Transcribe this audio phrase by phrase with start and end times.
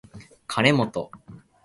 [0.47, 1.11] かねもと